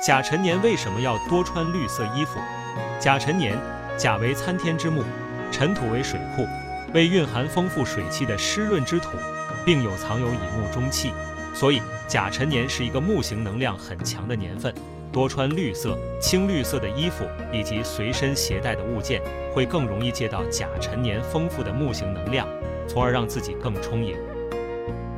[0.00, 2.40] 甲辰年为什么要多穿绿色衣服？
[2.98, 3.54] 甲辰年
[3.98, 5.04] 甲为参天之木，
[5.52, 6.46] 尘土为水库，
[6.94, 9.10] 为蕴含丰富水气的湿润之土，
[9.62, 11.12] 并有藏有乙木中气。
[11.52, 14.74] 所以甲辰年是一个木型能量很强的年份，
[15.12, 19.20] 多穿绿色、青绿色的衣服以及随身携带的物件，
[19.52, 22.48] 会更容易借到甲辰年丰富的木型能量，
[22.88, 24.16] 从而让自己更充盈。